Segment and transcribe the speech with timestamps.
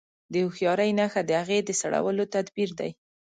[0.31, 2.91] د هوښياري نښه د هغې د سړولو تدبير دی.